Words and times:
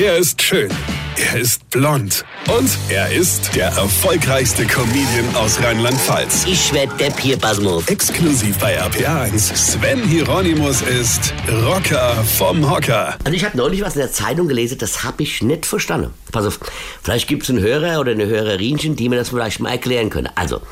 Er 0.00 0.16
ist 0.16 0.40
schön. 0.40 0.70
Er 1.16 1.40
ist 1.40 1.68
blond. 1.70 2.24
Und 2.56 2.70
er 2.88 3.10
ist 3.10 3.52
der 3.56 3.66
erfolgreichste 3.66 4.64
Comedian 4.64 5.34
aus 5.34 5.60
Rheinland-Pfalz. 5.60 6.44
Ich 6.46 6.72
werd 6.72 7.00
der 7.00 7.10
Pierpasmus. 7.10 7.88
Exklusiv 7.88 8.56
bei 8.58 8.80
RPA1. 8.80 9.56
Sven 9.56 10.04
Hieronymus 10.04 10.82
ist 10.82 11.34
Rocker 11.64 12.14
vom 12.38 12.70
Hocker. 12.70 13.16
Also 13.24 13.32
ich 13.32 13.44
habe 13.44 13.56
neulich 13.56 13.82
was 13.82 13.96
in 13.96 14.02
der 14.02 14.12
Zeitung 14.12 14.46
gelesen, 14.46 14.78
das 14.78 15.02
habe 15.02 15.24
ich 15.24 15.42
nicht 15.42 15.66
verstanden. 15.66 16.14
Pass 16.30 16.46
auf, 16.46 16.60
vielleicht 17.02 17.26
gibt 17.26 17.42
es 17.42 17.50
einen 17.50 17.58
Hörer 17.58 17.98
oder 17.98 18.12
eine 18.12 18.26
Hörerinchen, 18.26 18.94
die 18.94 19.08
mir 19.08 19.16
das 19.16 19.30
vielleicht 19.30 19.58
mal 19.58 19.70
erklären 19.70 20.10
können. 20.10 20.30
Also, 20.36 20.62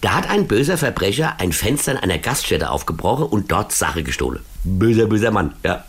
da 0.00 0.14
hat 0.14 0.30
ein 0.30 0.48
böser 0.48 0.78
Verbrecher 0.78 1.34
ein 1.38 1.52
Fenster 1.52 1.92
in 1.92 1.98
einer 1.98 2.16
Gaststätte 2.16 2.70
aufgebrochen 2.70 3.26
und 3.26 3.52
dort 3.52 3.72
Sache 3.72 4.02
gestohlen. 4.02 4.40
Böser, 4.64 5.08
böser 5.08 5.30
Mann, 5.30 5.54
ja. 5.62 5.84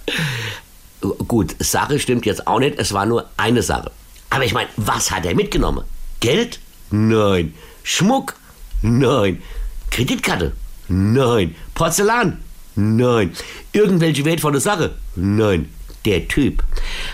Gut, 1.28 1.56
Sache 1.60 2.00
stimmt 2.00 2.26
jetzt 2.26 2.48
auch 2.48 2.60
nicht, 2.60 2.80
es 2.80 2.94
war 2.94 3.06
nur 3.06 3.30
eine 3.36 3.62
Sache. 3.62 3.92
Aber 4.30 4.46
ich 4.46 4.54
meine, 4.54 4.70
was 4.78 5.12
hat 5.12 5.26
er 5.26 5.36
mitgenommen? 5.36 5.84
Geld? 6.22 6.60
Nein. 6.92 7.54
Schmuck? 7.84 8.36
Nein. 8.82 9.42
Kreditkarte? 9.92 10.54
Nein. 10.88 11.56
Porzellan? 11.76 12.40
Nein. 12.76 13.34
Irgendwelche 13.74 14.24
wertvolle 14.24 14.62
Sache? 14.62 14.96
Nein. 15.16 15.70
Der 16.06 16.28
Typ 16.28 16.64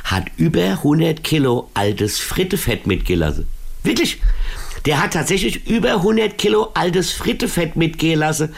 hat 0.04 0.26
über 0.38 0.62
100 0.64 1.24
Kilo 1.24 1.70
altes 1.74 2.20
Frittefett 2.20 2.88
mitgelassen. 2.88 3.48
Wirklich? 3.84 4.22
Der 4.86 5.02
hat 5.02 5.14
tatsächlich 5.14 5.68
über 5.68 5.94
100 5.96 6.38
Kilo 6.38 6.72
altes 6.74 7.12
Frittefett 7.12 7.76
mitgelassen. 7.76 8.54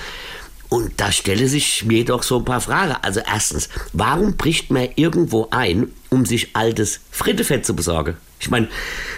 Und 0.73 1.01
da 1.01 1.11
stelle 1.11 1.49
sich 1.49 1.83
mir 1.83 2.05
doch 2.05 2.23
so 2.23 2.37
ein 2.37 2.45
paar 2.45 2.61
Fragen. 2.61 2.95
Also 3.01 3.19
erstens, 3.19 3.67
warum 3.91 4.37
bricht 4.37 4.71
man 4.71 4.87
irgendwo 4.95 5.49
ein, 5.51 5.89
um 6.07 6.25
sich 6.25 6.55
altes 6.55 7.01
Frittefett 7.11 7.65
zu 7.65 7.75
besorgen? 7.75 8.15
Ich 8.39 8.49
meine, 8.49 8.69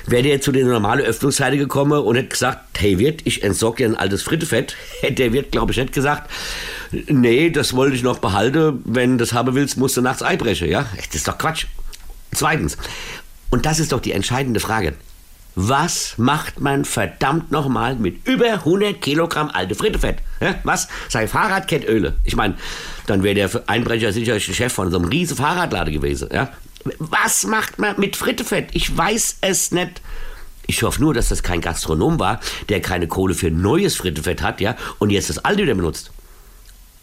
wäre 0.08 0.24
der 0.24 0.42
zu 0.42 0.52
den 0.52 0.68
normalen 0.68 1.06
Öffnungszeiten 1.06 1.60
gekommen 1.60 2.02
und 2.02 2.16
hätte 2.16 2.30
gesagt, 2.30 2.80
hey 2.80 2.98
Wirt, 2.98 3.22
ich 3.26 3.44
entsorge 3.44 3.78
dir 3.78 3.90
ein 3.90 3.96
altes 3.96 4.24
Frittefett, 4.24 4.76
hätte 5.02 5.14
der 5.14 5.32
Wirt, 5.32 5.52
glaube 5.52 5.72
ich, 5.72 5.78
nicht 5.78 5.94
gesagt, 5.94 6.32
nee, 6.92 7.52
das 7.52 7.76
wollte 7.76 7.96
ich 7.96 8.02
noch 8.02 8.18
behalten, 8.18 8.82
wenn 8.86 9.12
du 9.12 9.18
das 9.18 9.34
haben 9.34 9.54
willst, 9.54 9.78
musst 9.78 9.96
du 9.96 10.02
nachts 10.02 10.24
einbrechen, 10.24 10.68
ja? 10.68 10.88
Das 10.96 11.14
ist 11.14 11.28
doch 11.28 11.38
Quatsch. 11.38 11.68
Zweitens, 12.32 12.78
und 13.52 13.68
das 13.68 13.80
ist 13.80 13.92
doch 13.92 14.00
die 14.00 14.14
entscheidende 14.14 14.60
Frage, 14.60 14.96
was 15.56 16.18
macht 16.18 16.60
man 16.60 16.84
verdammt 16.84 17.52
nochmal 17.52 17.96
mit 17.96 18.28
über 18.28 18.54
100 18.54 19.00
Kilogramm 19.02 19.50
alte 19.52 19.76
Frittefett? 19.76 20.18
Was? 20.64 20.88
Sein 21.10 21.28
Fahrrad 21.28 21.68
kennt 21.68 21.86
Öle. 21.86 22.16
Ich 22.24 22.36
meine, 22.36 22.56
dann 23.06 23.24
wäre 23.24 23.36
der 23.36 23.64
Einbrecher 23.68 24.12
sicher 24.12 24.40
Chef 24.40 24.74
von 24.74 24.90
so 24.92 24.98
einem 24.98 25.10
riesen 25.10 25.38
Fahrradladen 25.38 25.94
gewesen. 25.94 26.30
Ja? 26.34 26.50
Was 27.00 27.46
macht 27.46 27.80
man 27.80 28.00
mit 28.00 28.16
Frittefett? 28.16 28.70
Ich 28.74 28.96
weiß 28.96 29.38
es 29.42 29.72
nicht. 29.72 30.02
Ich 30.66 30.82
hoffe 30.82 31.02
nur, 31.02 31.14
dass 31.14 31.30
das 31.30 31.44
kein 31.44 31.62
Gastronom 31.62 32.20
war, 32.20 32.40
der 32.70 32.82
keine 32.82 33.08
Kohle 33.08 33.34
für 33.34 33.52
neues 33.52 33.96
Frittefett 33.96 34.42
hat, 34.42 34.62
ja, 34.62 34.76
und 34.98 35.10
jetzt 35.10 35.30
das 35.30 35.44
alte 35.44 35.64
wieder 35.64 35.76
benutzt. 35.76 36.12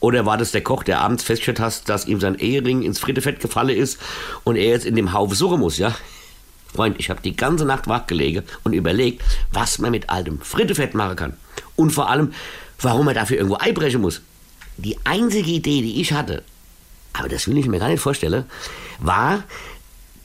Oder 0.00 0.24
war 0.24 0.38
das 0.38 0.50
der 0.50 0.62
Koch, 0.62 0.82
der 0.82 1.00
abends 1.00 1.22
festgestellt 1.22 1.60
hat, 1.60 1.88
dass 1.88 2.06
ihm 2.06 2.20
sein 2.20 2.36
Ehering 2.36 2.82
ins 2.82 2.98
Frittefett 2.98 3.40
gefallen 3.40 3.76
ist 3.76 3.98
und 4.44 4.56
er 4.56 4.70
jetzt 4.70 4.86
in 4.86 4.96
dem 4.96 5.12
Haufe 5.12 5.34
suchen 5.34 5.60
muss, 5.60 5.76
ja? 5.76 5.94
Freund, 6.74 6.96
ich 6.98 7.10
habe 7.10 7.20
die 7.22 7.36
ganze 7.36 7.64
Nacht 7.64 7.88
wach 7.88 8.06
gelegen 8.06 8.44
und 8.64 8.72
überlegt, 8.72 9.22
was 9.52 9.78
man 9.78 9.90
mit 9.90 10.10
altem 10.10 10.40
Frittefett 10.40 10.94
machen 10.94 11.16
kann. 11.16 11.36
Und 11.76 11.90
vor 11.90 12.10
allem, 12.10 12.32
warum 12.80 13.06
man 13.06 13.14
dafür 13.14 13.36
irgendwo 13.36 13.56
einbrechen 13.56 14.00
muss. 14.00 14.22
Die 14.76 14.96
einzige 15.04 15.50
Idee, 15.50 15.82
die 15.82 16.00
ich 16.00 16.12
hatte, 16.12 16.42
aber 17.12 17.28
das 17.28 17.48
will 17.48 17.58
ich 17.58 17.66
mir 17.66 17.78
gar 17.78 17.88
nicht 17.88 18.00
vorstellen, 18.00 18.44
war, 18.98 19.44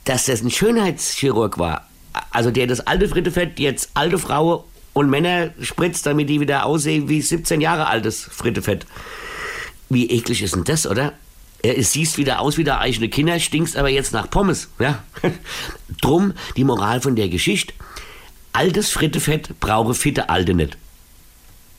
dass 0.04 0.26
das 0.26 0.42
ein 0.42 0.50
Schönheitschirurg 0.50 1.58
war. 1.58 1.88
Also 2.30 2.50
der 2.50 2.66
das 2.66 2.80
alte 2.80 3.08
Frittefett 3.08 3.58
jetzt 3.58 3.90
alte 3.94 4.18
Frauen 4.18 4.62
und 4.92 5.10
Männer 5.10 5.50
spritzt, 5.60 6.06
damit 6.06 6.28
die 6.30 6.40
wieder 6.40 6.64
aussehen 6.64 7.08
wie 7.08 7.20
17 7.20 7.60
Jahre 7.60 7.88
altes 7.88 8.22
Frittefett. 8.22 8.86
Wie 9.90 10.08
eklig 10.10 10.42
ist 10.42 10.54
denn 10.54 10.64
das, 10.64 10.86
oder? 10.86 11.12
Es 11.62 11.92
siehst 11.92 12.16
wieder 12.18 12.40
aus 12.40 12.56
wie 12.56 12.64
der 12.64 12.80
eigene 12.80 13.08
Kinder, 13.08 13.38
stinkst 13.40 13.76
aber 13.76 13.88
jetzt 13.88 14.12
nach 14.12 14.30
Pommes. 14.30 14.68
Ja? 14.78 15.02
Drum 16.00 16.32
die 16.56 16.64
Moral 16.64 17.00
von 17.00 17.16
der 17.16 17.28
Geschichte. 17.28 17.74
Altes 18.52 18.90
Frittefett 18.90 19.60
brauche 19.60 19.94
fitte 19.94 20.28
Alte 20.28 20.54
nicht. 20.54 20.78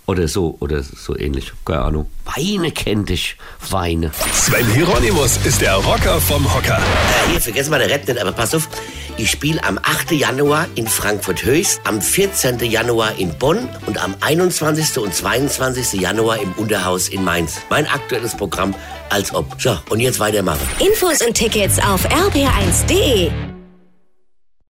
Oder 0.08 0.30
so, 0.30 0.56
oder 0.62 0.82
so 0.84 1.18
ähnlich. 1.18 1.52
Keine 1.66 1.82
Ahnung. 1.82 2.06
Weine 2.24 2.72
kennt 2.72 3.10
dich. 3.10 3.36
Weine. 3.70 4.12
Sven 4.32 4.66
Hieronymus 4.74 5.38
ist 5.44 5.60
der 5.60 5.76
Rocker 5.76 6.22
vom 6.22 6.46
Hocker. 6.54 6.78
Äh, 6.78 7.32
hier, 7.32 7.42
vergessen 7.42 7.72
wir 7.72 7.80
den 7.80 7.90
Rap 7.90 8.08
nicht, 8.08 8.18
aber 8.18 8.32
pass 8.32 8.56
auf. 8.56 8.70
Ich 9.18 9.30
spiele 9.30 9.62
am 9.66 9.78
8. 9.78 10.12
Januar 10.12 10.68
in 10.76 10.88
Frankfurt-Höchst, 10.88 11.82
am 11.84 12.00
14. 12.00 12.60
Januar 12.60 13.18
in 13.18 13.38
Bonn 13.38 13.68
und 13.86 14.02
am 14.02 14.16
21. 14.22 14.98
und 15.00 15.14
22. 15.14 16.00
Januar 16.00 16.40
im 16.40 16.54
Unterhaus 16.54 17.10
in 17.10 17.26
Mainz. 17.26 17.58
Mein 17.70 17.86
aktuelles 17.86 18.38
Programm 18.38 18.76
als 19.10 19.36
ob. 19.36 19.60
So, 19.60 19.78
und 19.90 20.00
jetzt 20.00 20.22
weitermachen. 20.22 20.62
Infos 20.80 21.22
und 21.22 21.34
Tickets 21.34 21.80
auf 21.80 22.08
rb1.de. 22.10 23.47